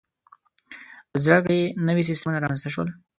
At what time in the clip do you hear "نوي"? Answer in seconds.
1.87-2.03